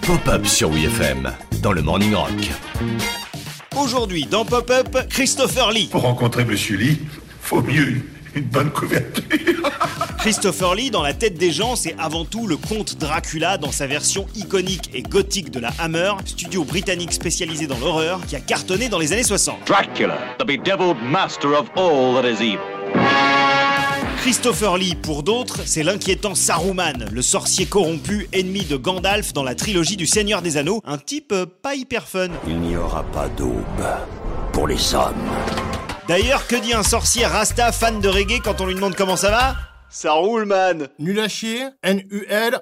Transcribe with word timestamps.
Pop-up 0.00 0.46
sur 0.46 0.70
WFM 0.70 1.30
dans 1.60 1.72
le 1.72 1.82
Morning 1.82 2.14
Rock. 2.14 2.30
Aujourd'hui, 3.76 4.24
dans 4.24 4.46
Pop-up, 4.46 4.96
Christopher 5.10 5.70
Lee. 5.72 5.88
Pour 5.90 6.00
rencontrer 6.02 6.46
Monsieur 6.46 6.78
Lee, 6.78 6.98
faut 7.42 7.60
mieux 7.60 8.00
une 8.34 8.44
bonne 8.44 8.70
couverture. 8.70 9.24
Christopher 10.20 10.74
Lee, 10.74 10.90
dans 10.90 11.02
la 11.02 11.12
tête 11.12 11.34
des 11.34 11.50
gens, 11.50 11.76
c'est 11.76 11.94
avant 11.98 12.24
tout 12.24 12.46
le 12.46 12.56
comte 12.56 12.96
Dracula 12.96 13.58
dans 13.58 13.72
sa 13.72 13.86
version 13.86 14.26
iconique 14.34 14.88
et 14.94 15.02
gothique 15.02 15.50
de 15.50 15.60
la 15.60 15.72
Hammer, 15.78 16.12
studio 16.24 16.64
britannique 16.64 17.12
spécialisé 17.12 17.66
dans 17.66 17.78
l'horreur, 17.78 18.20
qui 18.26 18.36
a 18.36 18.40
cartonné 18.40 18.88
dans 18.88 18.98
les 18.98 19.12
années 19.12 19.22
60. 19.22 19.66
Dracula, 19.66 20.16
the 20.38 20.46
bedeviled 20.46 20.96
master 21.02 21.52
of 21.52 21.68
all 21.76 22.14
that 22.14 22.26
is 22.26 22.40
evil. 22.40 22.77
Christopher 24.20 24.76
Lee, 24.76 24.94
pour 24.94 25.22
d'autres, 25.22 25.60
c'est 25.64 25.82
l'inquiétant 25.82 26.34
Saruman, 26.34 27.06
le 27.10 27.22
sorcier 27.22 27.66
corrompu 27.66 28.28
ennemi 28.32 28.64
de 28.64 28.76
Gandalf 28.76 29.32
dans 29.32 29.44
la 29.44 29.54
trilogie 29.54 29.96
du 29.96 30.06
Seigneur 30.06 30.42
des 30.42 30.56
Anneaux, 30.56 30.82
un 30.84 30.98
type 30.98 31.32
euh, 31.32 31.46
pas 31.46 31.74
hyper 31.76 32.06
fun. 32.06 32.28
Il 32.46 32.58
n'y 32.60 32.76
aura 32.76 33.04
pas 33.04 33.28
d'aube 33.28 33.64
pour 34.52 34.66
les 34.66 34.94
hommes. 34.94 35.14
D'ailleurs, 36.08 36.46
que 36.46 36.56
dit 36.56 36.74
un 36.74 36.82
sorcier 36.82 37.26
rasta 37.26 37.70
fan 37.70 38.00
de 38.00 38.08
reggae 38.08 38.40
quand 38.42 38.60
on 38.60 38.66
lui 38.66 38.74
demande 38.74 38.96
comment 38.96 39.16
ça 39.16 39.30
va? 39.30 39.56
Ça 39.90 40.12
roule, 40.12 40.44
man 40.44 40.88
Nul 40.98 41.18
à 41.20 41.28
chier, 41.28 41.64
N-U-L-A-C-H-I-E-R. 41.82 42.60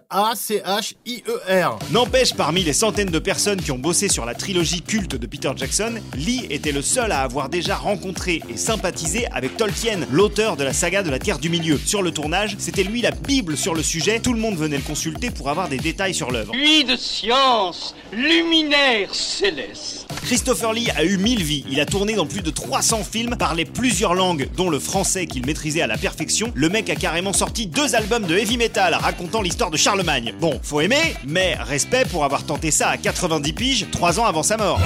N'empêche, 1.91 2.35
parmi 2.35 2.63
les 2.63 2.73
centaines 2.73 3.11
de 3.11 3.19
personnes 3.19 3.61
qui 3.61 3.73
ont 3.73 3.79
bossé 3.79 4.09
sur 4.09 4.25
la 4.25 4.35
trilogie 4.35 4.83
culte 4.83 5.17
de 5.17 5.27
Peter 5.27 5.51
Jackson, 5.57 5.95
Lee 6.15 6.47
était 6.51 6.73
le 6.73 6.83
seul 6.83 7.13
à 7.13 7.23
avoir 7.23 7.49
déjà 7.49 7.77
rencontré 7.77 8.43
et 8.49 8.57
sympathisé 8.57 9.27
avec 9.33 9.57
Tolkien, 9.57 10.01
l'auteur 10.11 10.57
de 10.57 10.65
la 10.65 10.73
saga 10.73 11.03
de 11.03 11.11
la 11.11 11.19
Terre 11.19 11.39
du 11.39 11.49
Milieu. 11.49 11.79
Sur 11.79 12.03
le 12.03 12.11
tournage, 12.11 12.57
c'était 12.59 12.85
lui 12.85 13.03
la 13.03 13.11
Bible 13.11 13.57
sur 13.57 13.75
le 13.75 13.83
sujet, 13.83 14.21
tout 14.21 14.33
le 14.33 14.41
monde 14.41 14.57
venait 14.57 14.77
le 14.77 14.83
consulter 14.83 15.31
pour 15.31 15.49
avoir 15.51 15.69
des 15.69 15.79
détails 15.79 16.15
sur 16.15 16.31
l'œuvre. 16.31 16.53
Lui 16.55 16.85
de 16.85 16.97
science, 16.97 17.95
luminaire 18.13 19.15
céleste. 19.15 20.06
Christopher 20.27 20.73
Lee 20.73 20.91
a 20.97 21.05
eu 21.05 21.19
mille 21.19 21.45
vies. 21.45 21.65
Il 21.71 21.79
a 21.79 21.87
tourné 21.87 22.15
dans 22.15 22.27
plus 22.27 22.43
de 22.43 22.51
300 22.51 23.05
films, 23.05 23.37
parlait 23.37 23.65
plusieurs 23.65 24.13
langues, 24.13 24.49
dont 24.57 24.69
le 24.69 24.81
français 24.81 25.27
qu'il 25.27 25.47
maîtrisait 25.47 25.83
à 25.83 25.87
la 25.87 25.97
perfection. 25.97 26.51
Le 26.57 26.69
mec 26.69 26.91
a 26.91 26.97
carrément 26.97 27.33
sorti 27.33 27.69
deux 27.69 27.95
albums 27.95 28.25
de 28.25 28.37
heavy 28.37 28.57
metal 28.57 28.95
racontant 28.95 29.41
l'histoire 29.41 29.71
de 29.71 29.77
Charlemagne. 29.77 30.35
Bon, 30.41 30.59
faut 30.65 30.81
aimer, 30.81 31.15
mais 31.25 31.55
respect 31.55 32.07
pour 32.11 32.25
avoir 32.25 32.43
tenté 32.43 32.73
ça 32.73 32.89
à 32.89 32.97
90 32.97 33.53
piges, 33.53 33.87
3 33.93 34.19
ans 34.19 34.25
avant 34.25 34.43
sa 34.43 34.57
mort. 34.57 34.81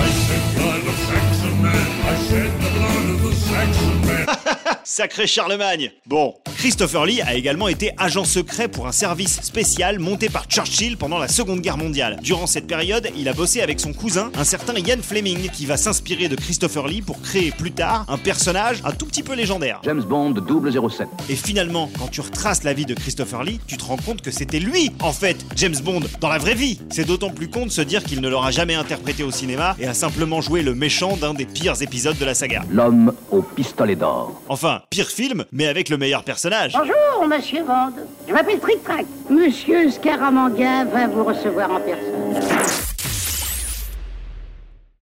Sacré 4.91 5.29
Charlemagne 5.29 5.93
Bon, 6.05 6.35
Christopher 6.57 7.07
Lee 7.07 7.23
a 7.23 7.37
également 7.37 7.69
été 7.69 7.93
agent 7.97 8.25
secret 8.25 8.67
pour 8.67 8.89
un 8.89 8.93
service 8.93 9.41
spécial 9.41 10.01
monté 10.01 10.29
par 10.29 10.47
Churchill 10.47 10.97
pendant 10.97 11.19
la 11.19 11.29
Seconde 11.29 11.61
Guerre 11.61 11.77
mondiale. 11.77 12.19
Durant 12.25 12.49
cette 12.49 12.67
période, 12.67 13.09
il 13.17 13.29
a 13.29 13.33
bossé 13.33 13.63
avec 13.63 13.79
son 13.79 13.93
cousin, 13.93 14.33
un 14.37 14.43
certain 14.43 14.75
Ian 14.75 15.01
Fleming, 15.01 15.49
qui 15.51 15.65
va 15.65 15.77
s'inspirer 15.77 16.27
de 16.27 16.35
Christopher 16.35 16.89
Lee 16.89 17.03
pour 17.03 17.23
créer 17.23 17.53
plus 17.53 17.71
tard 17.71 18.05
un 18.09 18.19
personnage 18.19 18.81
un 18.85 18.91
tout 18.91 19.07
petit 19.07 19.23
peu 19.23 19.37
légendaire. 19.37 19.81
James 19.85 20.03
Bond 20.03 20.35
007. 20.35 21.07
Et 21.29 21.37
finalement, 21.37 21.89
quand 21.97 22.09
tu 22.09 22.21
retraces 22.21 22.65
la 22.65 22.73
vie 22.73 22.85
de 22.85 22.95
Christopher 22.95 23.45
Lee, 23.45 23.61
tu 23.69 23.77
te 23.77 23.85
rends 23.85 23.97
compte 23.97 24.23
que 24.23 24.33
c'était 24.33 24.59
lui, 24.59 24.91
en 25.03 25.13
fait, 25.13 25.37
James 25.55 25.79
Bond, 25.85 26.03
dans 26.21 26.29
la 26.29 26.39
vraie 26.39 26.57
vie. 26.57 26.81
C'est 26.91 27.07
d'autant 27.07 27.31
plus 27.31 27.49
con 27.49 27.65
de 27.65 27.71
se 27.71 27.81
dire 27.81 28.03
qu'il 28.03 28.21
ne 28.21 28.29
l'aura 28.29 28.51
jamais 28.51 28.75
interprété 28.75 29.23
au 29.23 29.31
cinéma 29.31 29.77
et 29.79 29.87
a 29.87 29.95
simplement 29.95 30.41
joué 30.41 30.63
le 30.63 30.75
méchant 30.75 31.17
d'un 31.17 31.33
des 31.33 31.47
pires 31.47 31.81
épisodes 31.81 32.19
de 32.19 32.25
la 32.25 32.35
saga. 32.35 32.65
L'homme 32.69 33.13
au 33.31 33.41
pistolet 33.41 33.95
d'or. 33.95 34.43
Enfin, 34.49 34.80
pire 34.89 35.09
film, 35.09 35.45
mais 35.53 35.67
avec 35.67 35.89
le 35.89 35.97
meilleur 35.97 36.25
personnage. 36.25 36.73
Bonjour, 36.73 37.27
monsieur 37.29 37.63
Bond. 37.63 37.93
Je 38.27 38.33
m'appelle 38.33 38.61
Trick 38.61 38.83
Track. 38.83 39.07
Monsieur 39.29 39.91
Scaramanga 39.91 40.85
va 40.85 41.07
vous 41.07 41.25
recevoir 41.25 41.71
en 41.71 41.81
personne. 41.81 42.90